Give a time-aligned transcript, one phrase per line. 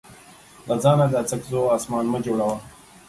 [0.67, 2.55] له ځانه د اڅکزو اسمان مه جوړوه.